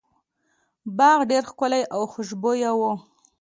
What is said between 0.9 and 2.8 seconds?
باغ ډیر ښکلی او خوشبويه